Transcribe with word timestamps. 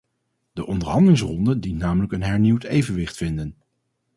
De 0.53 0.65
onderhandelingsronde 0.65 1.59
dient 1.59 1.77
namelijk 1.77 2.11
een 2.13 2.23
hernieuwd 2.23 2.63
evenwicht 2.63 3.17
vinden. 3.17 3.55